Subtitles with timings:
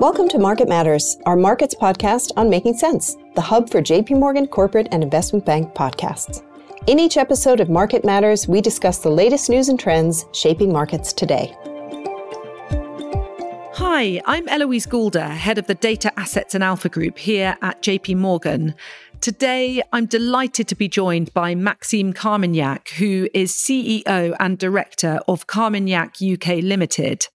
[0.00, 4.46] Welcome to Market Matters, our markets podcast on making sense, the hub for JP Morgan
[4.46, 6.40] corporate and investment bank podcasts.
[6.86, 11.12] In each episode of Market Matters, we discuss the latest news and trends shaping markets
[11.12, 11.52] today.
[13.74, 18.18] Hi, I'm Eloise Goulder, head of the Data Assets and Alpha Group here at JP
[18.18, 18.76] Morgan.
[19.20, 25.48] Today, I'm delighted to be joined by Maxime Carmignac, who is CEO and director of
[25.48, 27.26] Carmignac UK Limited.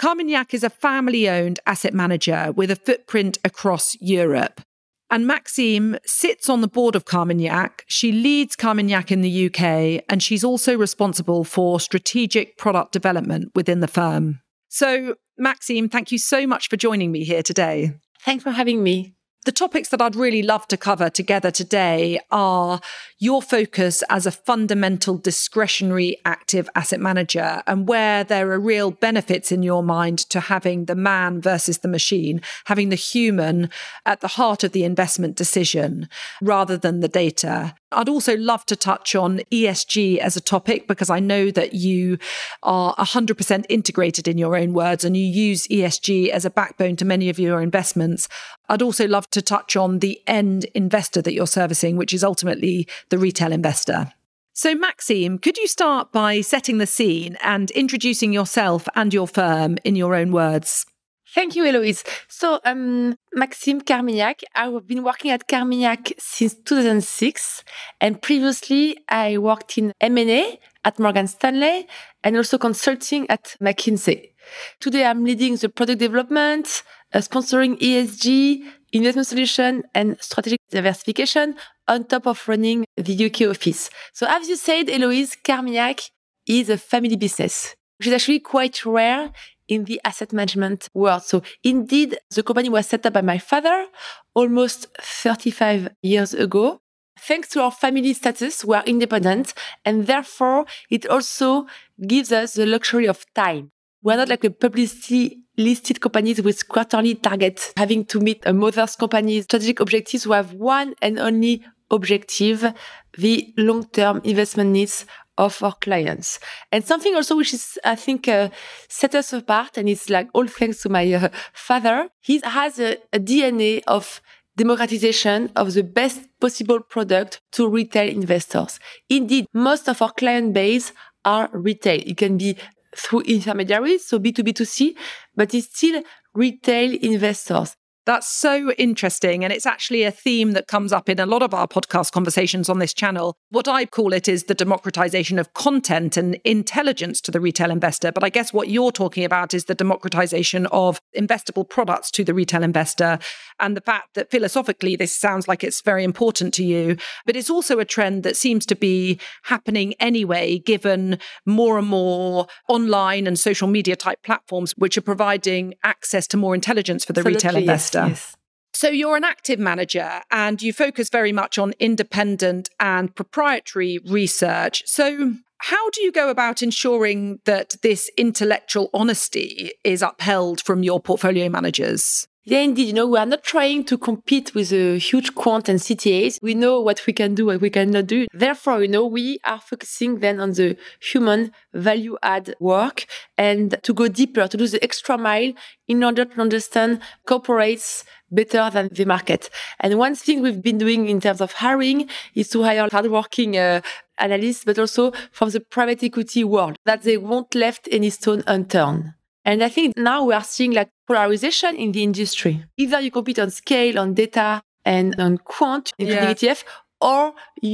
[0.00, 4.62] Carmignac is a family owned asset manager with a footprint across Europe.
[5.10, 7.84] And Maxime sits on the board of Carmignac.
[7.86, 13.80] She leads Carmignac in the UK, and she's also responsible for strategic product development within
[13.80, 14.40] the firm.
[14.68, 17.92] So, Maxime, thank you so much for joining me here today.
[18.22, 19.16] Thanks for having me.
[19.44, 22.80] The topics that I'd really love to cover together today are
[23.22, 29.52] your focus as a fundamental discretionary active asset manager and where there are real benefits
[29.52, 33.68] in your mind to having the man versus the machine, having the human
[34.06, 36.08] at the heart of the investment decision
[36.40, 37.74] rather than the data.
[37.92, 42.18] I'd also love to touch on ESG as a topic because I know that you
[42.62, 47.04] are 100% integrated in your own words and you use ESG as a backbone to
[47.04, 48.28] many of your investments.
[48.68, 52.86] I'd also love to touch on the end investor that you're servicing, which is ultimately
[53.10, 54.12] the retail investor.
[54.52, 59.78] So, Maxime, could you start by setting the scene and introducing yourself and your firm
[59.84, 60.86] in your own words?
[61.32, 62.02] Thank you, Eloise.
[62.26, 67.62] So, um, Maxime Carmignac, I've been working at Carmignac since 2006.
[68.00, 71.86] And previously, I worked in M&A at Morgan Stanley
[72.24, 74.32] and also consulting at McKinsey.
[74.80, 76.82] Today, I'm leading the product development,
[77.14, 81.54] uh, sponsoring ESG, investment solution, and strategic diversification
[81.88, 83.90] on top of running the UK office.
[84.12, 86.00] So, as you said, Eloise, Carmignac
[86.46, 89.30] is a family business, which is actually quite rare
[89.70, 91.22] in the asset management world.
[91.22, 93.86] So indeed, the company was set up by my father
[94.34, 96.80] almost 35 years ago.
[97.18, 99.54] Thanks to our family status, we are independent
[99.84, 101.66] and therefore it also
[102.06, 103.70] gives us the luxury of time.
[104.02, 108.96] We're not like a publicly listed companies with quarterly targets having to meet a mother's
[108.96, 110.26] company's strategic objectives.
[110.26, 112.72] We have one and only objective,
[113.18, 115.06] the long-term investment needs
[115.38, 116.38] of our clients.
[116.70, 118.50] And something also which is, I think, uh,
[118.88, 122.08] set us apart, and it's like all thanks to my uh, father.
[122.20, 124.20] He has a, a DNA of
[124.56, 128.78] democratization of the best possible product to retail investors.
[129.08, 130.92] Indeed, most of our client base
[131.24, 132.00] are retail.
[132.04, 132.56] It can be
[132.96, 134.94] through intermediaries, so B2B2C,
[135.36, 136.02] but it's still
[136.34, 137.76] retail investors.
[138.06, 139.44] That's so interesting.
[139.44, 142.68] And it's actually a theme that comes up in a lot of our podcast conversations
[142.68, 143.36] on this channel.
[143.50, 148.10] What I call it is the democratization of content and intelligence to the retail investor.
[148.10, 152.32] But I guess what you're talking about is the democratization of investable products to the
[152.34, 153.18] retail investor.
[153.60, 156.96] And the fact that philosophically, this sounds like it's very important to you.
[157.26, 162.46] But it's also a trend that seems to be happening anyway, given more and more
[162.68, 167.20] online and social media type platforms, which are providing access to more intelligence for the
[167.20, 167.98] Absolutely, retail investor.
[167.98, 168.36] Yes, yes.
[168.72, 174.82] So you're an active manager and you focus very much on independent and proprietary research.
[174.86, 181.00] So how do you go about ensuring that this intellectual honesty is upheld from your
[181.00, 182.26] portfolio managers?
[182.44, 182.88] Yeah, indeed.
[182.88, 186.38] You know, we are not trying to compete with a huge quant and CTAs.
[186.40, 188.26] We know what we can do, what we cannot do.
[188.32, 193.04] Therefore, you know, we are focusing then on the human value add work
[193.36, 195.52] and to go deeper, to do the extra mile
[195.86, 199.50] in order to understand corporates better than the market.
[199.78, 203.82] And one thing we've been doing in terms of hiring is to hire hardworking uh,
[204.16, 209.12] analysts, but also from the private equity world that they won't left any stone unturned.
[209.44, 212.54] And I think now we are seeing like polarization in the industry.
[212.76, 216.34] Either you compete on scale, on data, and on quant, including Yeah.
[216.34, 216.60] ETF,
[217.00, 217.22] or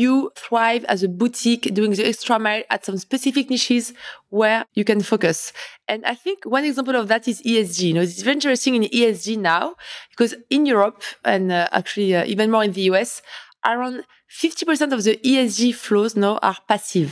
[0.00, 3.92] you thrive as a boutique doing the extra mile at some specific niches
[4.38, 5.52] where you can focus.
[5.86, 7.80] And I think one example of that is ESG.
[7.88, 9.74] You know, it's very interesting in ESG now
[10.12, 11.02] because in Europe
[11.32, 13.20] and uh, actually uh, even more in the US,
[13.64, 13.96] around
[14.30, 17.10] 50% of the ESG flows now are passive.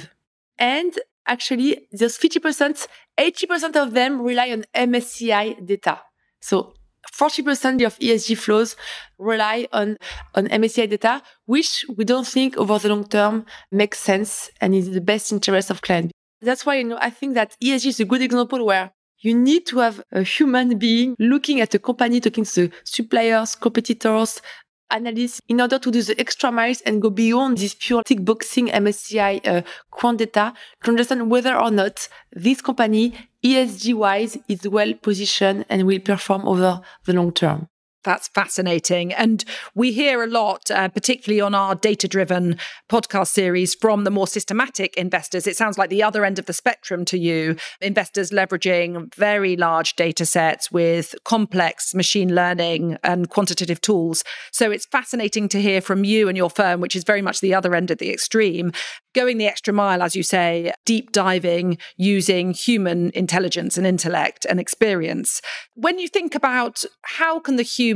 [0.59, 0.93] And
[1.27, 2.87] actually, those 50%,
[3.19, 5.97] 80% of them rely on MSCI data.
[6.45, 6.75] So
[7.19, 8.77] 40% of ESG flows
[9.19, 9.97] rely on,
[10.35, 14.91] on MSCI data, which we don't think over the long term makes sense and is
[14.91, 16.13] the best interest of clients.
[16.43, 19.65] That's why, you know, I think that ESG is a good example where you need
[19.69, 24.43] to have a human being looking at a company, talking to suppliers, competitors,
[24.91, 28.69] analysts in order to do the extra miles and go beyond this pure tick boxing
[28.69, 33.15] MSCI uh, quant data to understand whether or not this company
[33.45, 37.69] ESG wise is well positioned and will perform over the long term.
[38.05, 39.13] That's fascinating.
[39.13, 42.59] And we hear a lot, uh, particularly on our data driven
[42.89, 45.47] podcast series, from the more systematic investors.
[45.47, 49.97] It sounds like the other end of the spectrum to you investors leveraging very large
[49.97, 54.23] data sets with complex machine learning and quantitative tools.
[54.53, 57.55] So it's fascinating to hear from you and your firm, which is very much the
[57.55, 58.73] other end of the extreme,
[59.15, 64.61] going the extra mile, as you say, deep diving using human intelligence and intellect and
[64.61, 65.41] experience.
[65.75, 67.94] When you think about how can the human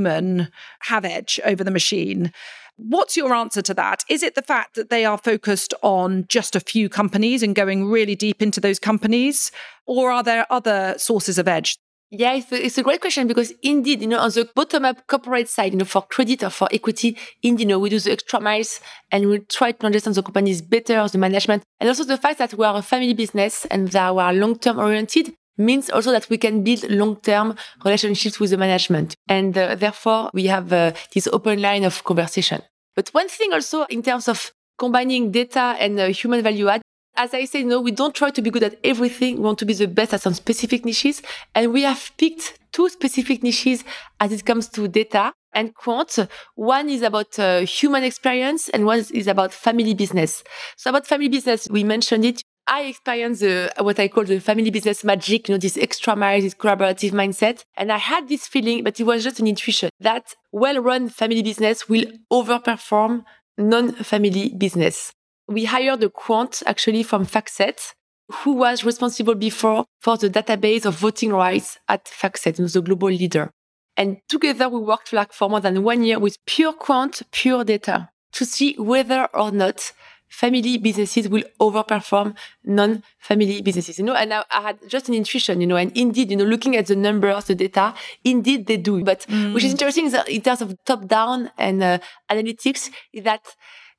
[0.80, 2.32] have edge over the machine,
[2.78, 4.04] What's your answer to that?
[4.08, 7.86] Is it the fact that they are focused on just a few companies and going
[7.86, 9.50] really deep into those companies?
[9.84, 11.76] Or are there other sources of edge?
[12.10, 15.06] Yeah, it's a, it's a, great question because indeed, you know, on the bottom up
[15.08, 18.12] corporate side, you know, for credit or for equity, indeed, you know, we do the
[18.12, 18.80] extra miles
[19.10, 22.54] and we try to understand the companies better, the management, and also the fact that
[22.54, 26.28] we are a family business and that we are long term oriented means also that
[26.30, 29.14] we can build long term relationships with the management.
[29.28, 32.62] And uh, therefore, we have uh, this open line of conversation.
[32.94, 36.82] But one thing also in terms of combining data and uh, human value add,
[37.16, 39.36] as I say, no, we don't try to be good at everything.
[39.36, 41.20] We want to be the best at some specific niches.
[41.54, 43.82] And we have picked two specific niches
[44.20, 46.18] as it comes to data and quant.
[46.54, 50.44] One is about uh, human experience and one is about family business.
[50.76, 52.42] So about family business, we mentioned it.
[52.68, 56.40] I experienced the, what I call the family business magic, you know, this extra mile,
[56.40, 57.64] this collaborative mindset.
[57.76, 61.88] And I had this feeling, but it was just an intuition that well-run family business
[61.88, 63.24] will overperform
[63.56, 65.12] non-family business
[65.48, 67.94] we hired a quant actually from FactSet
[68.42, 73.50] who was responsible before for the database of voting rights at FactSet, the global leader.
[73.96, 78.10] And together we worked like for more than one year with pure quant, pure data
[78.32, 79.92] to see whether or not
[80.28, 83.98] family businesses will overperform non-family businesses.
[83.98, 86.44] You know, and I, I, had just an intuition, you know, and indeed, you know,
[86.44, 87.94] looking at the numbers, the data,
[88.24, 89.02] indeed they do.
[89.02, 89.54] But mm.
[89.54, 91.98] which is interesting is in terms of top-down and uh,
[92.30, 93.42] analytics, is that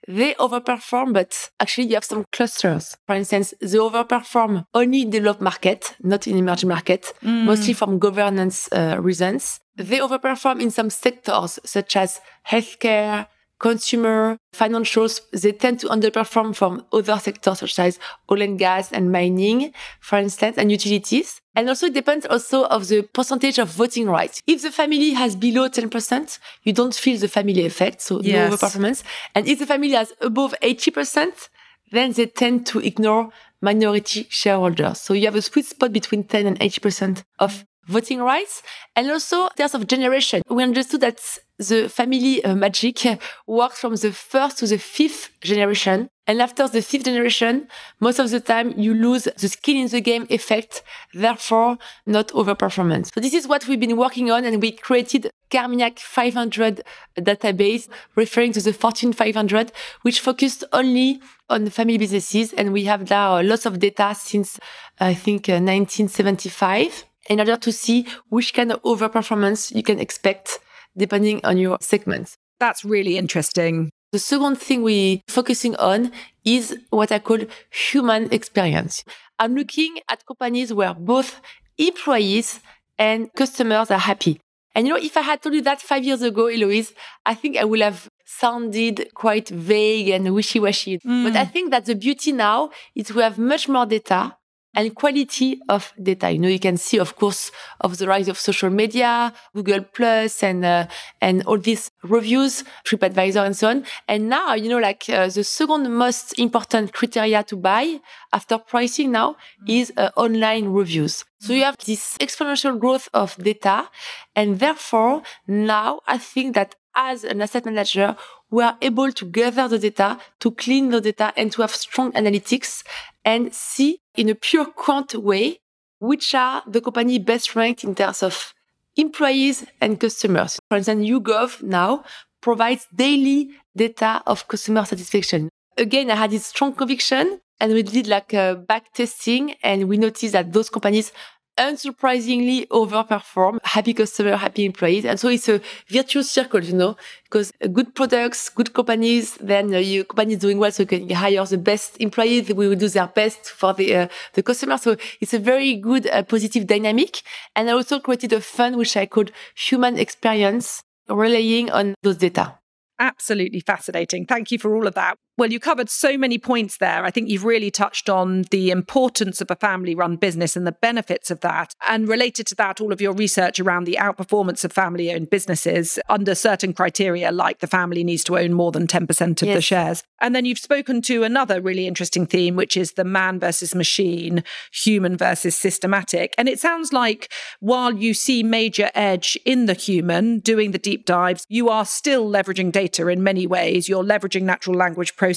[0.07, 2.97] they overperform, but actually you have some clusters.
[3.05, 7.43] For instance, they overperform only in developed market, not in emerging market, mm.
[7.43, 9.59] mostly from governance uh, reasons.
[9.75, 13.27] They overperform in some sectors such as healthcare,
[13.59, 17.99] consumer, financials, they tend to underperform from other sectors such as
[18.31, 21.41] oil and gas and mining, for instance, and utilities.
[21.55, 24.41] And also it depends also of the percentage of voting rights.
[24.47, 28.49] If the family has below 10%, you don't feel the family effect, so yes.
[28.49, 29.03] no overperformance.
[29.35, 31.49] And if the family has above 80%,
[31.91, 33.29] then they tend to ignore
[33.61, 35.01] minority shareholders.
[35.01, 38.61] So you have a sweet spot between 10 and 80% of voting rights.
[38.95, 41.19] And also in terms of generation, we understood that
[41.57, 46.09] the family uh, magic works from the first to the fifth generation.
[46.25, 47.67] And after the fifth generation,
[47.99, 50.83] most of the time you lose the skin in the game effect,
[51.13, 53.11] therefore not overperformance.
[53.13, 56.83] So this is what we've been working on and we created Carmignac 500
[57.17, 59.71] database referring to the Fortune 500,
[60.03, 61.19] which focused only
[61.49, 62.53] on family businesses.
[62.53, 64.59] And we have now lots of data since
[64.99, 70.59] I think uh, 1975 in order to see which kind of overperformance you can expect
[70.97, 72.35] depending on your segments.
[72.59, 73.89] That's really interesting.
[74.11, 76.11] The second thing we're focusing on
[76.43, 77.39] is what I call
[77.71, 79.03] human experience.
[79.37, 81.39] I'm looking at companies where both
[81.77, 82.59] employees
[82.97, 84.41] and customers are happy.
[84.75, 86.93] And you know, if I had told you that five years ago, Eloise,
[87.25, 90.99] I think I would have sounded quite vague and wishy-washy.
[90.99, 91.23] Mm.
[91.23, 94.35] But I think that the beauty now is we have much more data
[94.79, 96.31] and quality of data.
[96.31, 100.41] You know, you can see, of course, of the rise of social media, Google Plus,
[100.41, 100.87] and uh,
[101.19, 103.83] and all these reviews, TripAdvisor, and so on.
[104.07, 107.99] And now, you know, like uh, the second most important criteria to buy
[108.31, 109.35] after pricing now
[109.67, 111.25] is uh, online reviews.
[111.41, 113.89] So you have this exponential growth of data,
[114.33, 118.15] and therefore now I think that as an asset manager,
[118.49, 122.11] we are able to gather the data, to clean the data, and to have strong
[122.13, 122.83] analytics
[123.23, 125.59] and see in a pure quant way
[125.99, 128.53] which are the company best ranked in terms of
[128.97, 130.59] employees and customers.
[130.67, 132.03] For instance, YouGov now
[132.41, 135.47] provides daily data of customer satisfaction.
[135.77, 139.97] Again, I had this strong conviction and we did like a back testing and we
[139.97, 141.13] noticed that those companies
[141.59, 145.05] unsurprisingly overperform happy customer, happy employees.
[145.05, 149.77] And so it's a virtuous circle, you know, because good products, good companies, then uh,
[149.77, 150.71] your company is doing well.
[150.71, 152.49] So you can hire the best employees.
[152.49, 154.77] We will do their best for the, uh, the customer.
[154.77, 157.21] So it's a very good, uh, positive dynamic.
[157.55, 162.55] And I also created a fund, which I called human experience, relying on those data.
[162.99, 164.25] Absolutely fascinating.
[164.25, 165.15] Thank you for all of that.
[165.39, 167.05] Well, you covered so many points there.
[167.05, 170.73] I think you've really touched on the importance of a family run business and the
[170.73, 171.73] benefits of that.
[171.87, 175.97] And related to that, all of your research around the outperformance of family owned businesses
[176.09, 179.55] under certain criteria, like the family needs to own more than 10% of yes.
[179.55, 180.03] the shares.
[180.19, 184.43] And then you've spoken to another really interesting theme, which is the man versus machine,
[184.73, 186.35] human versus systematic.
[186.37, 187.31] And it sounds like
[187.61, 192.29] while you see major edge in the human doing the deep dives, you are still
[192.29, 193.87] leveraging data in many ways.
[193.87, 195.28] You're leveraging natural language processing.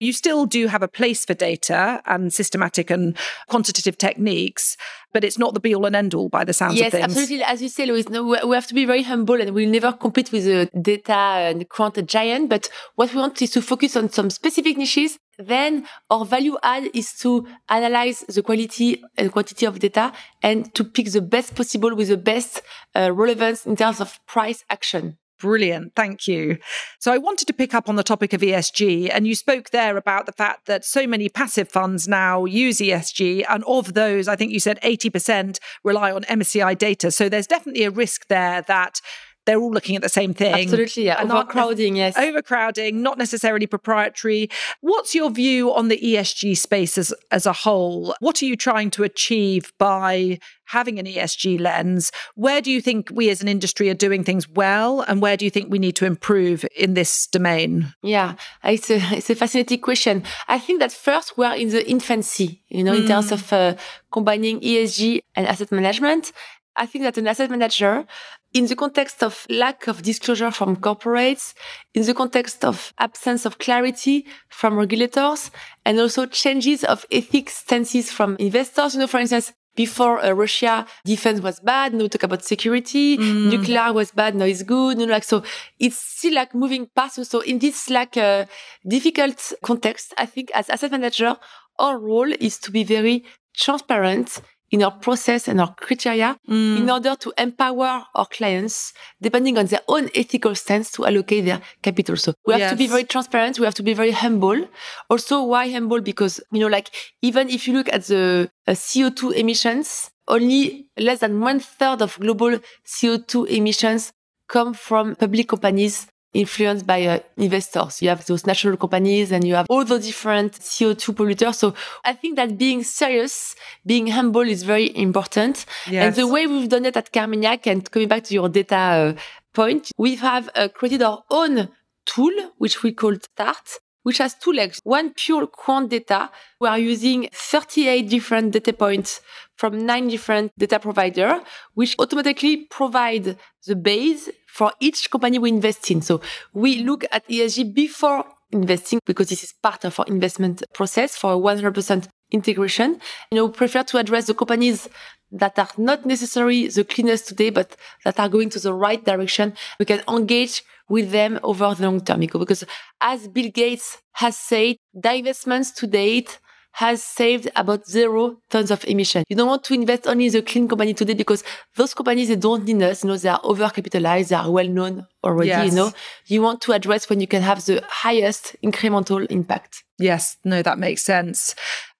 [0.00, 3.16] You still do have a place for data and systematic and
[3.48, 4.76] quantitative techniques,
[5.12, 7.00] but it's not the be all and end all by the sounds yes, of things.
[7.02, 7.44] Yes, absolutely.
[7.44, 10.32] As you say, Eloise, no, we have to be very humble and we'll never compete
[10.32, 12.48] with a data and quant giant.
[12.48, 15.18] But what we want is to focus on some specific niches.
[15.38, 20.12] Then our value add is to analyze the quality and quantity of data
[20.42, 22.60] and to pick the best possible with the best
[22.96, 25.16] uh, relevance in terms of price action.
[25.38, 25.94] Brilliant.
[25.94, 26.58] Thank you.
[26.98, 29.08] So I wanted to pick up on the topic of ESG.
[29.12, 33.44] And you spoke there about the fact that so many passive funds now use ESG.
[33.48, 37.12] And of those, I think you said 80% rely on MSCI data.
[37.12, 39.00] So there's definitely a risk there that
[39.48, 40.52] they're all looking at the same thing.
[40.52, 41.22] Absolutely, yeah.
[41.22, 42.18] Overcrowding, yes.
[42.18, 44.50] Overcrowding, not necessarily proprietary.
[44.82, 48.14] What's your view on the ESG space as, as a whole?
[48.20, 52.12] What are you trying to achieve by having an ESG lens?
[52.34, 55.00] Where do you think we as an industry are doing things well?
[55.00, 57.94] And where do you think we need to improve in this domain?
[58.02, 60.24] Yeah, it's a, it's a fascinating question.
[60.46, 63.00] I think that first we're in the infancy, you know, mm.
[63.00, 63.76] in terms of uh,
[64.12, 66.32] combining ESG and asset management.
[66.76, 68.06] I think that an asset manager
[68.54, 71.54] in the context of lack of disclosure from corporates,
[71.94, 75.50] in the context of absence of clarity from regulators,
[75.84, 78.94] and also changes of ethics stances from investors.
[78.94, 81.94] You know, for instance, before uh, Russia, defense was bad.
[81.94, 83.16] Now talk about security.
[83.16, 83.50] Mm.
[83.50, 84.34] Nuclear was bad.
[84.34, 84.98] Now it's good.
[84.98, 85.44] Know, like, so
[85.78, 87.24] it's still like moving past.
[87.26, 88.46] So in this like uh,
[88.86, 91.36] difficult context, I think as asset manager,
[91.78, 93.24] our role is to be very
[93.54, 94.40] transparent
[94.70, 96.78] in our process and our criteria mm.
[96.78, 101.60] in order to empower our clients, depending on their own ethical stance to allocate their
[101.82, 102.16] capital.
[102.16, 102.70] So we have yes.
[102.72, 103.58] to be very transparent.
[103.58, 104.68] We have to be very humble.
[105.08, 106.00] Also, why humble?
[106.00, 106.90] Because, you know, like
[107.22, 112.18] even if you look at the uh, CO2 emissions, only less than one third of
[112.20, 114.12] global CO2 emissions
[114.48, 118.02] come from public companies influenced by uh, investors.
[118.02, 121.56] You have those national companies and you have all the different CO2 polluters.
[121.56, 123.54] So I think that being serious,
[123.86, 125.64] being humble is very important.
[125.88, 126.06] Yes.
[126.06, 129.14] And the way we've done it at Carmignac and coming back to your data uh,
[129.54, 131.68] point, we have uh, created our own
[132.06, 134.80] tool, which we call START, which has two legs.
[134.84, 136.30] One pure quant data.
[136.62, 139.20] We are using 38 different data points
[139.58, 141.42] from nine different data provider,
[141.74, 143.36] which automatically provide
[143.66, 146.00] the base for each company we invest in.
[146.00, 146.22] So
[146.54, 151.36] we look at ESG before investing because this is part of our investment process for
[151.36, 152.98] 100% integration.
[153.30, 154.88] You know, prefer to address the companies
[155.32, 159.54] that are not necessarily the cleanest today, but that are going to the right direction.
[159.78, 162.64] We can engage with them over the long term because
[163.00, 166.38] as Bill Gates has said, divestments to date
[166.72, 169.24] has saved about zero tons of emission.
[169.28, 171.42] You don't want to invest only in the clean company today because
[171.74, 173.02] those companies, they don't need us.
[173.02, 174.28] You know, they are overcapitalized.
[174.28, 175.48] They are well known already.
[175.48, 175.70] Yes.
[175.70, 175.92] You know,
[176.26, 179.82] you want to address when you can have the highest incremental impact.
[179.98, 181.56] Yes, no, that makes sense.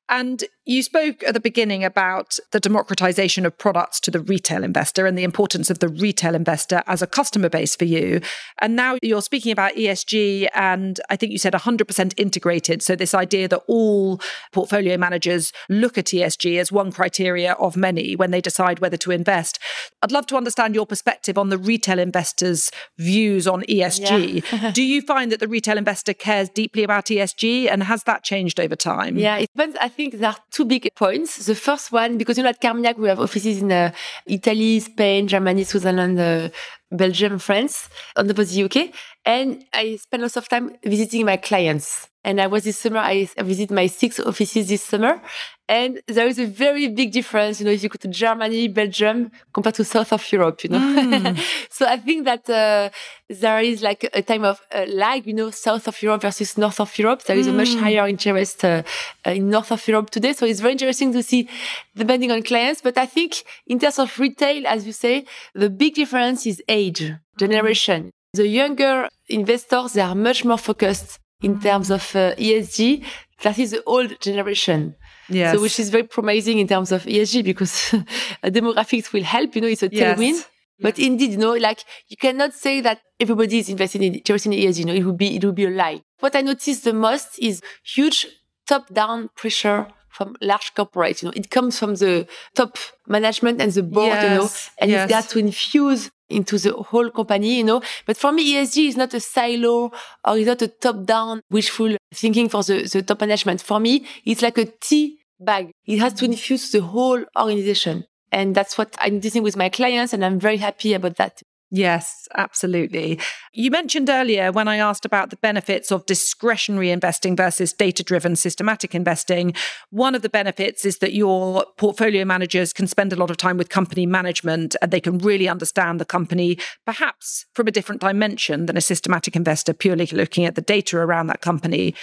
[0.08, 5.07] And you spoke at the beginning about the democratization of products to the retail investor
[5.07, 8.21] and the importance of the retail investor as a customer base for you.
[8.59, 12.83] And now you're speaking about ESG, and I think you said 100% integrated.
[12.83, 14.21] So, this idea that all
[14.53, 19.11] portfolio managers look at ESG as one criteria of many when they decide whether to
[19.11, 19.59] invest.
[20.03, 24.45] I'd love to understand your perspective on the retail investor's views on ESG.
[24.53, 24.71] Yeah.
[24.73, 28.61] Do you find that the retail investor cares deeply about ESG, and has that changed
[28.61, 29.17] over time?
[29.17, 29.79] Yeah, it depends.
[29.81, 31.47] I think are two big points.
[31.47, 33.93] The first one, because you know at Carmignac we have offices in uh,
[34.27, 36.49] Italy, Spain, Germany, Switzerland, uh,
[36.91, 38.91] Belgium, France, top of the UK,
[39.25, 42.09] and I spend lots of time visiting my clients.
[42.25, 45.23] And I was this summer, I visited my six offices this summer.
[45.69, 49.31] And there is a very big difference, you know, if you go to Germany, Belgium,
[49.53, 50.79] compared to South of Europe, you know.
[50.79, 51.39] Mm.
[51.71, 52.89] so I think that uh,
[53.29, 56.81] there is like a time of uh, lag, you know, South of Europe versus North
[56.81, 57.23] of Europe.
[57.25, 57.51] There is mm.
[57.51, 57.81] a much mm.
[57.81, 58.83] higher interest uh,
[59.27, 60.33] uh, in North of Europe today.
[60.33, 61.47] So it's very interesting to see,
[61.95, 62.81] depending on clients.
[62.81, 67.13] But I think in terms of retail, as you say, the big difference is age,
[67.39, 68.11] generation.
[68.33, 73.05] The younger investors, they are much more focused in terms of uh, ESG
[73.41, 74.95] versus the old generation.
[75.28, 75.54] Yes.
[75.54, 77.73] So which is very promising in terms of ESG because
[78.44, 80.18] demographics will help, you know, it's a tailwind.
[80.18, 80.49] Yes.
[80.80, 84.78] But indeed, you know, like you cannot say that everybody is investing in in ESG.
[84.78, 86.02] You know, it would be it would be a lie.
[86.20, 88.26] What I noticed the most is huge
[88.66, 91.23] top-down pressure from large corporates.
[91.23, 94.08] You know, it comes from the top management and the board.
[94.08, 95.04] Yes, you know, and yes.
[95.04, 97.82] it's got to infuse into the whole company, you know.
[98.06, 99.90] But for me, ESG is not a silo
[100.25, 103.62] or it's not a top-down wishful thinking for the, the top management.
[103.62, 105.70] For me, it's like a tea bag.
[105.87, 108.04] It has to infuse the whole organization.
[108.30, 110.12] And that's what I'm doing with my clients.
[110.12, 111.40] And I'm very happy about that.
[111.71, 113.21] Yes, absolutely.
[113.53, 118.37] You mentioned earlier when I asked about the benefits of discretionary investing versus data driven
[118.37, 119.53] systematic investing.
[119.91, 123.59] One of the benefits is that your portfolio managers can spend a lot of time
[123.59, 128.65] with company management and they can really understand the company, perhaps from a different dimension
[128.65, 131.95] than a systematic investor purely looking at the data around that company.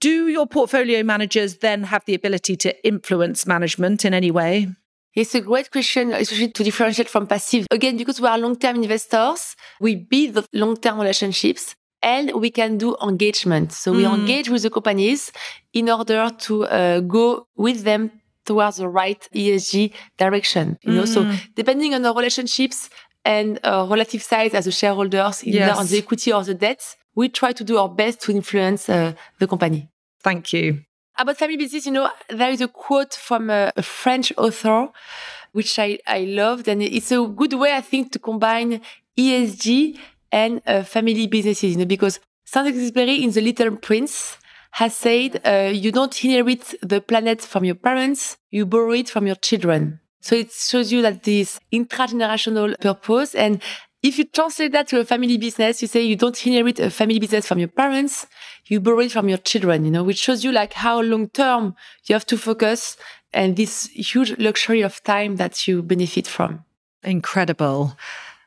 [0.00, 4.68] Do your portfolio managers then have the ability to influence management in any way?
[5.14, 7.66] It's a great question, especially to differentiate from passive.
[7.70, 12.96] Again, because we are long-term investors, we build the long-term relationships and we can do
[13.00, 13.72] engagement.
[13.72, 14.14] So we Mm.
[14.18, 15.30] engage with the companies
[15.72, 18.10] in order to uh, go with them
[18.44, 20.76] towards the right ESG direction.
[20.82, 21.32] You know, so Mm.
[21.54, 22.90] depending on our relationships
[23.24, 25.78] and uh, relative size as the shareholders, either Yes.
[25.78, 26.82] on the equity or the debt,
[27.14, 29.88] we try to do our best to influence uh, the company.
[30.22, 30.80] Thank you.
[31.16, 34.88] About family business, you know, there is a quote from a, a French author,
[35.52, 36.66] which I, I loved.
[36.68, 38.80] And it's a good way, I think, to combine
[39.16, 39.98] ESG
[40.32, 44.38] and uh, family businesses, you know, because Saint-Exupéry in The Little Prince
[44.72, 49.26] has said, uh, you don't inherit the planet from your parents, you borrow it from
[49.26, 50.00] your children.
[50.20, 53.34] So it shows you that this intragenerational purpose.
[53.34, 53.62] And
[54.04, 57.18] if you translate that to a family business, you say you don't inherit a family
[57.18, 58.26] business from your parents,
[58.66, 61.74] you borrow it from your children, you know, which shows you like how long term
[62.04, 62.98] you have to focus
[63.32, 66.64] and this huge luxury of time that you benefit from.
[67.02, 67.96] Incredible.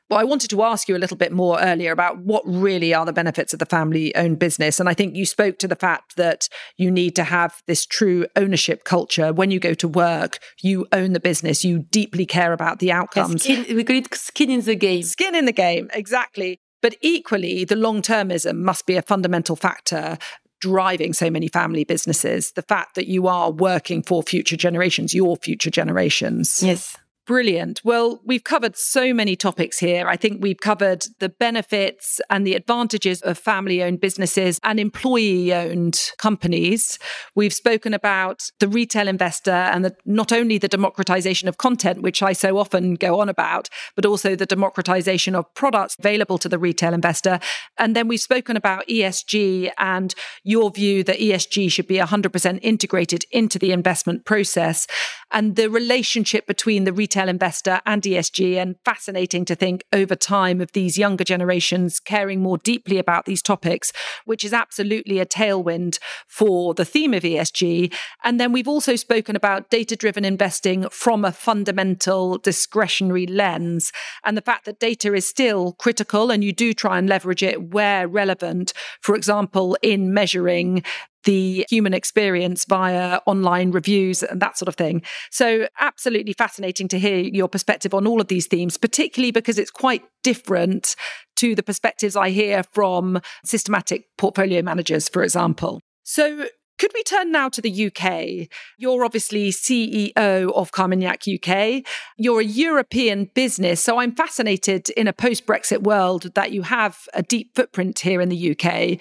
[0.09, 3.05] Well, I wanted to ask you a little bit more earlier about what really are
[3.05, 4.79] the benefits of the family owned business.
[4.79, 6.47] And I think you spoke to the fact that
[6.77, 9.33] you need to have this true ownership culture.
[9.33, 13.43] When you go to work, you own the business, you deeply care about the outcomes.
[13.43, 15.03] Skin, we call it skin in the game.
[15.03, 16.61] Skin in the game, exactly.
[16.81, 20.17] But equally, the long termism must be a fundamental factor
[20.59, 22.53] driving so many family businesses.
[22.53, 26.63] The fact that you are working for future generations, your future generations.
[26.63, 26.97] Yes.
[27.27, 27.81] Brilliant.
[27.83, 30.07] Well, we've covered so many topics here.
[30.07, 35.53] I think we've covered the benefits and the advantages of family owned businesses and employee
[35.53, 36.97] owned companies.
[37.35, 42.23] We've spoken about the retail investor and the, not only the democratization of content, which
[42.23, 46.57] I so often go on about, but also the democratization of products available to the
[46.57, 47.41] retail investor.
[47.77, 53.25] And then we've spoken about ESG and your view that ESG should be 100% integrated
[53.31, 54.87] into the investment process
[55.31, 58.55] and the relationship between the retail investor and ESG.
[58.57, 63.41] And fascinating to think over time of these younger generations caring more deeply about these
[63.41, 63.91] topics,
[64.25, 67.93] which is absolutely a tailwind for the theme of ESG.
[68.23, 73.91] And then we've also spoken about data driven investing from a fundamental discretionary lens
[74.23, 77.71] and the fact that data is still critical and you do try and leverage it
[77.71, 78.73] where relevant.
[79.01, 80.83] For example, in measuring
[81.27, 85.01] the human experience via online reviews and that sort of thing.
[85.29, 89.69] So, absolutely fascinating to hear your perspective on all of these themes, particularly because it's
[89.69, 90.95] quite different
[91.35, 95.81] to the perspectives I hear from systematic portfolio managers, for example.
[96.03, 98.49] So, could we turn now to the UK?
[98.77, 101.83] You're obviously CEO of Carmignac UK.
[102.17, 103.83] You're a European business.
[103.83, 108.21] So I'm fascinated in a post Brexit world that you have a deep footprint here
[108.21, 108.99] in the UK.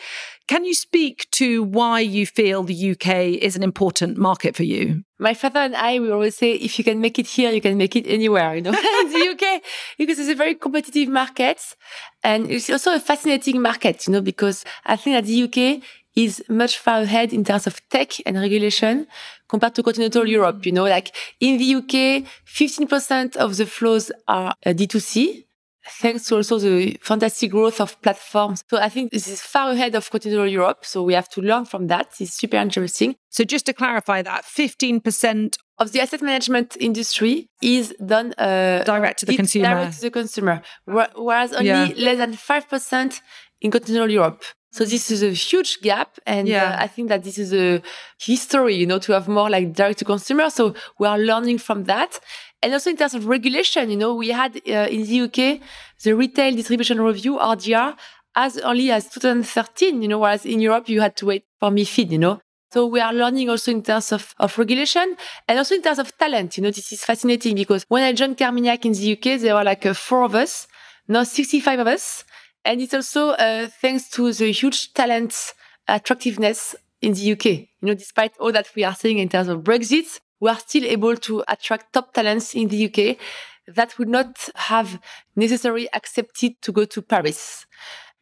[0.48, 5.02] Can you speak to why you feel the UK is an important market for you?
[5.18, 7.76] My father and I, we always say, if you can make it here, you can
[7.76, 9.62] make it anywhere, you know, in the UK,
[9.98, 11.60] because it's a very competitive market.
[12.22, 15.82] And it's also a fascinating market, you know, because I think that the UK
[16.16, 19.06] is much far ahead in terms of tech and regulation
[19.48, 20.64] compared to continental Europe.
[20.66, 25.44] You know, like in the UK, 15% of the flows are uh, D2C,
[26.00, 28.64] thanks to also the fantastic growth of platforms.
[28.70, 30.84] So I think this is far ahead of continental Europe.
[30.84, 32.08] So we have to learn from that.
[32.18, 33.14] It's super interesting.
[33.28, 39.18] So just to clarify that, 15% Of the asset management industry is done uh, direct
[39.20, 39.68] to the consumer.
[39.68, 40.62] direct to the consumer,
[41.26, 41.92] whereas only Yeah.
[42.06, 43.20] less than 5%
[43.60, 44.42] in continental Europe.
[44.76, 46.10] So this is a huge gap.
[46.26, 46.64] And Yeah.
[46.78, 47.80] uh, I think that this is a
[48.30, 50.50] history, you know, to have more like direct to consumer.
[50.50, 52.20] So we are learning from that.
[52.62, 55.60] And also in terms of regulation, you know, we had uh, in the UK,
[56.04, 57.96] the Retail Distribution Review, RDR,
[58.34, 62.10] as early as 2013, you know, whereas in Europe, you had to wait for MIFID,
[62.10, 62.38] you know.
[62.72, 65.16] So we are learning also in terms of, of regulation
[65.48, 66.58] and also in terms of talent.
[66.58, 69.64] You know, this is fascinating because when I joined Carmignac in the UK, there were
[69.64, 70.66] like uh, four of us,
[71.08, 72.24] now 65 of us.
[72.66, 75.54] And it's also uh, thanks to the huge talent
[75.86, 77.44] attractiveness in the UK.
[77.44, 80.84] You know, despite all that we are seeing in terms of Brexit, we are still
[80.84, 83.18] able to attract top talents in the UK
[83.68, 85.00] that would not have
[85.36, 87.66] necessarily accepted to go to Paris.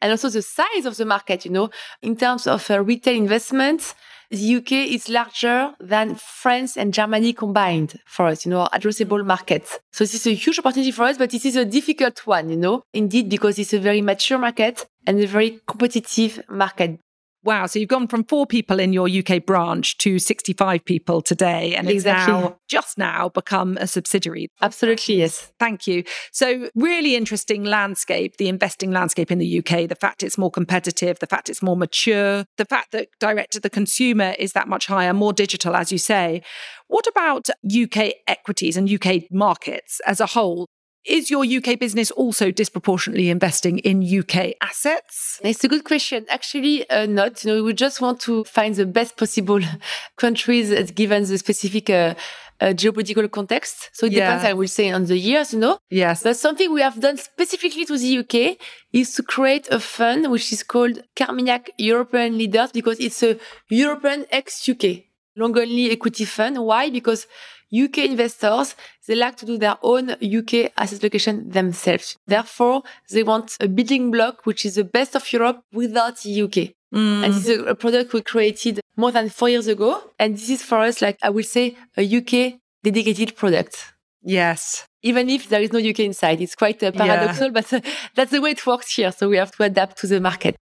[0.05, 1.71] And also the size of the market, you know,
[2.03, 3.95] in terms of uh, retail investment,
[4.31, 9.67] the UK is larger than France and Germany combined for us, you know, addressable market.
[9.93, 12.57] So this is a huge opportunity for us, but this is a difficult one, you
[12.59, 17.01] know, indeed, because it's a very mature market and a very competitive market.
[17.45, 17.67] Wow.
[17.67, 21.75] So you've gone from four people in your UK branch to 65 people today.
[21.75, 24.49] And it's now just now become a subsidiary.
[24.63, 25.17] Absolutely.
[25.17, 25.53] Yes.
[25.59, 26.05] Thank you.
[26.33, 31.19] So really interesting landscape, the investing landscape in the UK, the fact it's more competitive,
[31.19, 34.87] the fact it's more mature, the fact that direct to the consumer is that much
[34.87, 36.43] higher, more digital, as you say.
[36.89, 40.67] What about UK equities and UK markets as a whole?
[41.05, 45.39] Is your UK business also disproportionately investing in UK assets?
[45.45, 46.25] It's a good question.
[46.31, 47.45] Actually, uh, not.
[47.45, 49.61] You know, we just want to find the best possible
[50.17, 52.15] countries given the specific uh,
[52.61, 53.91] uh, geopolitical context.
[53.93, 54.21] So it yeah.
[54.21, 55.79] depends, I will say, on the years, you know.
[55.91, 56.23] Yes.
[56.23, 58.57] But something we have done specifically to the UK
[58.93, 63.39] is to create a fund which is called Carmignac European Leaders because it's a
[63.69, 65.05] European ex-UK
[65.37, 66.65] long only equity fund.
[66.65, 66.91] Why?
[66.91, 67.27] Because
[67.75, 72.17] UK investors, they like to do their own UK asset allocation themselves.
[72.27, 76.75] Therefore, they want a building block, which is the best of Europe without the UK.
[76.95, 77.25] Mm.
[77.25, 80.01] And this is a product we created more than four years ago.
[80.19, 83.93] And this is for us, like I will say, a UK dedicated product.
[84.23, 84.87] Yes.
[85.03, 87.49] Even if there is no UK inside, it's quite uh, paradoxal, yeah.
[87.51, 87.81] but uh,
[88.15, 89.13] that's the way it works here.
[89.13, 90.57] So we have to adapt to the market.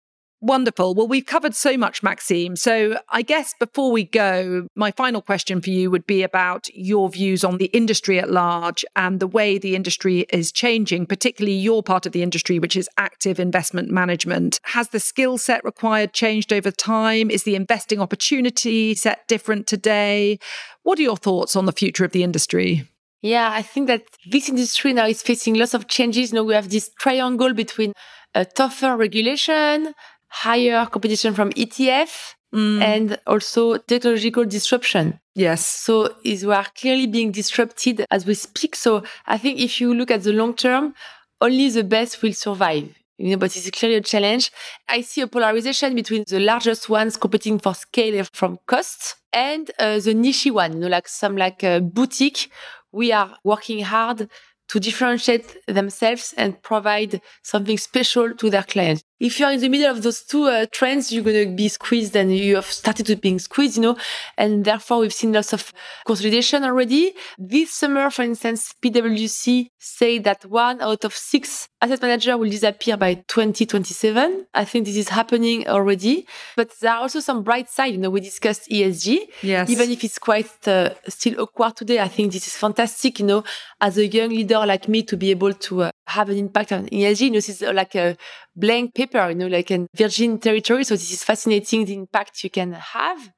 [0.44, 0.96] Wonderful.
[0.96, 2.56] Well, we've covered so much, Maxime.
[2.56, 7.08] So I guess before we go, my final question for you would be about your
[7.08, 11.80] views on the industry at large and the way the industry is changing, particularly your
[11.80, 14.58] part of the industry, which is active investment management.
[14.64, 17.30] Has the skill set required changed over time?
[17.30, 20.40] Is the investing opportunity set different today?
[20.82, 22.88] What are your thoughts on the future of the industry?
[23.20, 26.32] Yeah, I think that this industry now is facing lots of changes.
[26.32, 27.92] You know, we have this triangle between
[28.34, 29.94] a tougher regulation,
[30.32, 32.80] higher competition from ETF mm.
[32.80, 35.20] and also technological disruption.
[35.34, 35.64] Yes.
[35.66, 38.74] So is we are clearly being disrupted as we speak.
[38.74, 40.94] So I think if you look at the long term,
[41.40, 42.88] only the best will survive.
[43.18, 44.50] You know, but it's clearly a challenge.
[44.88, 50.00] I see a polarization between the largest ones competing for scale from cost and uh,
[50.00, 52.50] the niche one, you know, like some like a boutique.
[52.90, 54.28] We are working hard
[54.68, 59.04] to differentiate themselves and provide something special to their clients.
[59.22, 62.16] If you're in the middle of those two uh, trends, you're going to be squeezed
[62.16, 63.96] and you have started to being squeezed, you know,
[64.36, 65.72] and therefore we've seen lots of
[66.04, 67.14] consolidation already.
[67.38, 72.96] This summer, for instance, PwC say that one out of six asset manager will disappear
[72.96, 74.46] by 2027.
[74.54, 77.92] I think this is happening already, but there are also some bright side.
[77.92, 79.20] You know, we discussed ESG.
[79.42, 79.70] Yes.
[79.70, 83.44] Even if it's quite uh, still awkward today, I think this is fantastic, you know,
[83.80, 86.86] as a young leader like me to be able to uh, have an impact on
[86.86, 87.26] ESG.
[87.26, 88.16] You know, this is uh, like a
[88.56, 90.84] blank paper, you know, like in virgin territory.
[90.84, 93.30] So this is fascinating, the impact you can have,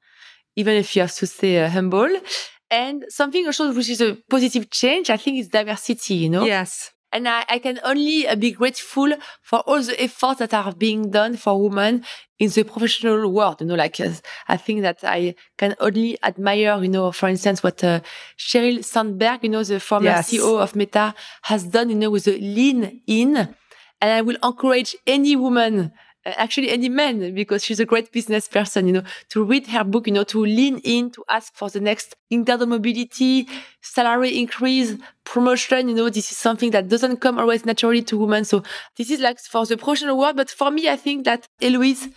[0.55, 2.09] even if you have to stay uh, humble.
[2.71, 6.45] And something also which is a positive change, I think is diversity, you know?
[6.45, 6.91] Yes.
[7.15, 9.09] And I, I can only uh, be grateful
[9.41, 12.03] for all the efforts that are being done for women
[12.39, 13.61] in the professional world.
[13.61, 14.11] You know, like uh,
[14.49, 18.01] I think that I can only admire, you know, for instance, what uh,
[18.37, 20.29] Sheryl Sandberg, you know, the former yes.
[20.29, 23.37] CEO of Meta has done, you know, with the lean in.
[23.37, 25.93] And I will encourage any woman
[26.25, 30.07] actually any man because she's a great business person you know to read her book
[30.07, 33.47] you know to lean in to ask for the next internal mobility
[33.81, 38.43] salary increase promotion you know this is something that doesn't come always naturally to women.
[38.45, 38.63] So
[38.97, 42.07] this is like for the professional world but for me i think that eloise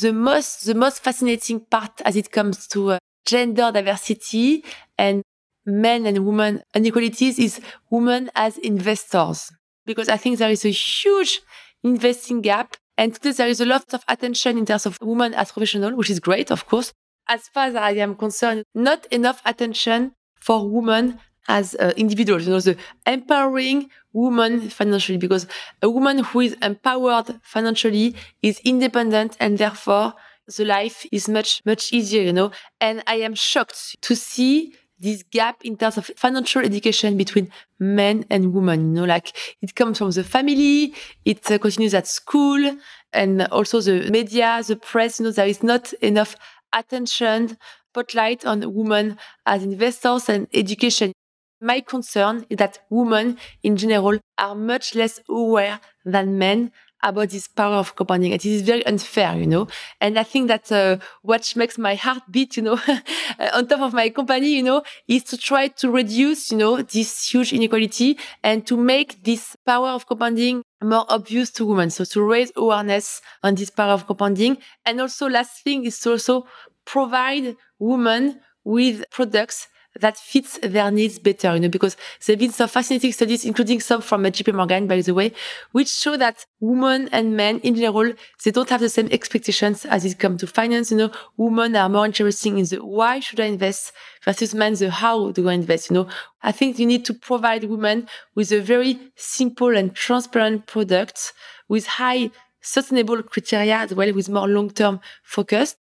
[0.00, 4.64] the most the most fascinating part as it comes to uh, gender diversity
[4.96, 5.22] and
[5.66, 9.50] men and women inequalities is women as investors.
[9.84, 11.40] Because i think there is a huge
[11.82, 15.52] investing gap and today there is a lot of attention in terms of women as
[15.52, 16.92] professional, which is great, of course.
[17.28, 22.52] As far as I am concerned, not enough attention for women as uh, individuals, you
[22.52, 25.46] know, the empowering woman financially, because
[25.80, 30.14] a woman who is empowered financially is independent and therefore
[30.56, 32.50] the life is much, much easier, you know.
[32.80, 38.24] And I am shocked to see this gap in terms of financial education between men
[38.30, 38.94] and women.
[38.94, 42.76] You know, like it comes from the family, it uh, continues at school,
[43.12, 45.18] and also the media, the press.
[45.20, 46.36] You know, there is not enough
[46.72, 47.56] attention
[47.92, 51.12] spotlight on women as investors and education.
[51.60, 56.70] My concern is that women in general are much less aware than men
[57.02, 58.32] about this power of compounding.
[58.32, 59.68] It is very unfair, you know.
[60.00, 62.80] And I think that uh, what makes my heart beat, you know,
[63.54, 67.28] on top of my company, you know, is to try to reduce, you know, this
[67.30, 71.90] huge inequality and to make this power of compounding more obvious to women.
[71.90, 74.58] So to raise awareness on this power of compounding.
[74.84, 76.46] And also last thing is to also
[76.84, 79.68] provide women with products
[80.00, 83.80] that fits their needs better, you know, because there have been some fascinating studies, including
[83.80, 85.32] some from uh, JP Morgan, by the way,
[85.72, 88.12] which show that women and men in general,
[88.44, 90.90] they don't have the same expectations as it comes to finance.
[90.90, 93.92] You know, women are more interested in the why should I invest
[94.24, 95.90] versus men, the how do I invest?
[95.90, 96.08] You know,
[96.42, 101.32] I think you need to provide women with a very simple and transparent product
[101.68, 102.30] with high
[102.60, 105.76] sustainable criteria as well, with more long-term focus.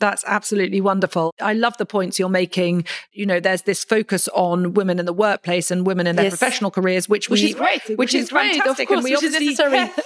[0.00, 1.32] That's absolutely wonderful.
[1.40, 2.86] I love the points you're making.
[3.12, 6.32] You know, there's this focus on women in the workplace and women in their yes.
[6.32, 9.04] professional careers, which, which we, is great, which, which is, is great, fantastic, course, and
[9.04, 9.54] we obviously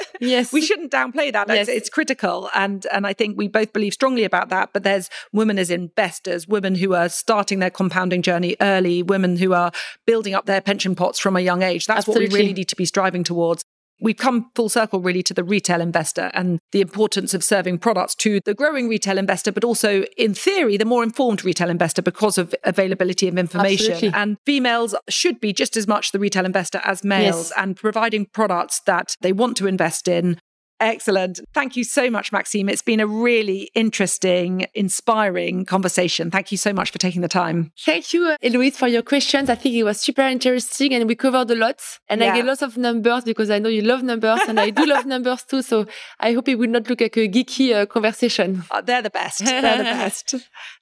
[0.20, 1.48] yes, we shouldn't downplay that.
[1.48, 1.68] Yes.
[1.68, 4.70] It's, it's critical, and and I think we both believe strongly about that.
[4.72, 9.52] But there's women as investors, women who are starting their compounding journey early, women who
[9.52, 9.70] are
[10.06, 11.86] building up their pension pots from a young age.
[11.86, 12.26] That's Absolutely.
[12.26, 13.64] what we really need to be striving towards.
[14.00, 18.14] We've come full circle really to the retail investor and the importance of serving products
[18.16, 22.36] to the growing retail investor, but also in theory, the more informed retail investor because
[22.36, 23.92] of availability of information.
[23.92, 24.20] Absolutely.
[24.20, 27.52] And females should be just as much the retail investor as males yes.
[27.56, 30.38] and providing products that they want to invest in
[30.80, 31.40] Excellent.
[31.52, 32.68] Thank you so much, Maxime.
[32.68, 36.30] It's been a really interesting, inspiring conversation.
[36.30, 37.72] Thank you so much for taking the time.
[37.84, 39.48] Thank you, Eloise, for your questions.
[39.48, 41.80] I think it was super interesting and we covered a lot.
[42.08, 42.32] And yeah.
[42.32, 45.06] I get lots of numbers because I know you love numbers and I do love
[45.14, 45.62] numbers too.
[45.62, 45.86] So
[46.18, 48.64] I hope it will not look like a geeky uh, conversation.
[48.70, 49.44] Uh, they're the best.
[49.44, 50.34] They're the best.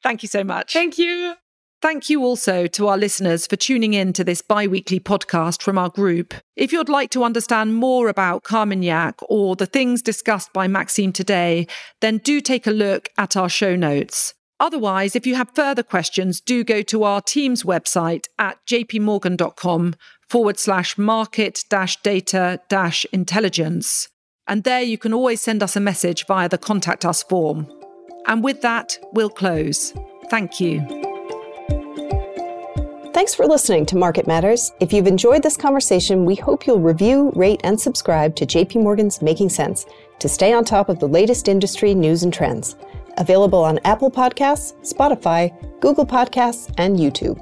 [0.02, 0.72] Thank you so much.
[0.72, 1.34] Thank you.
[1.82, 5.76] Thank you also to our listeners for tuning in to this bi weekly podcast from
[5.76, 6.32] our group.
[6.54, 11.66] If you'd like to understand more about Carmignac or the things discussed by Maxime today,
[12.00, 14.32] then do take a look at our show notes.
[14.60, 19.96] Otherwise, if you have further questions, do go to our team's website at jpmorgan.com
[20.28, 24.08] forward slash market dash data dash intelligence.
[24.46, 27.66] And there you can always send us a message via the contact us form.
[28.28, 29.92] And with that, we'll close.
[30.30, 31.11] Thank you.
[33.22, 34.72] Thanks for listening to Market Matters.
[34.80, 39.22] If you've enjoyed this conversation, we hope you'll review, rate, and subscribe to JP Morgan's
[39.22, 39.86] Making Sense
[40.18, 42.74] to stay on top of the latest industry news and trends.
[43.18, 47.40] Available on Apple Podcasts, Spotify, Google Podcasts, and YouTube.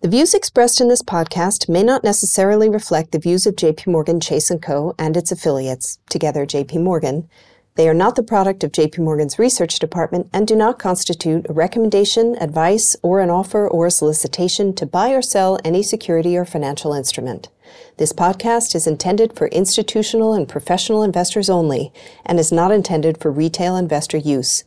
[0.00, 4.18] The views expressed in this podcast may not necessarily reflect the views of JP Morgan
[4.18, 4.94] Chase & Co.
[4.98, 7.28] and its affiliates, together JP Morgan,
[7.76, 11.52] they are not the product of JP Morgan's research department and do not constitute a
[11.52, 16.92] recommendation, advice, or an offer or solicitation to buy or sell any security or financial
[16.92, 17.48] instrument.
[17.96, 21.92] This podcast is intended for institutional and professional investors only
[22.24, 24.62] and is not intended for retail investor use.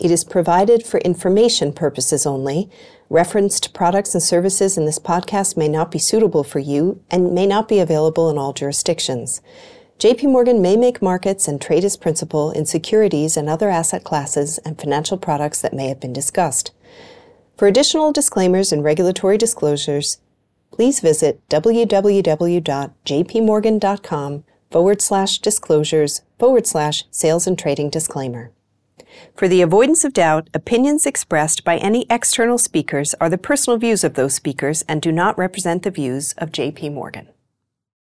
[0.00, 2.68] It is provided for information purposes only.
[3.08, 7.46] Referenced products and services in this podcast may not be suitable for you and may
[7.46, 9.40] not be available in all jurisdictions.
[9.98, 14.58] JP Morgan may make markets and trade as principal in securities and other asset classes
[14.58, 16.70] and financial products that may have been discussed.
[17.56, 20.20] For additional disclaimers and regulatory disclosures,
[20.70, 28.52] please visit www.jpmorgan.com forward slash disclosures forward slash sales and trading disclaimer.
[29.34, 34.04] For the avoidance of doubt, opinions expressed by any external speakers are the personal views
[34.04, 37.30] of those speakers and do not represent the views of JP Morgan.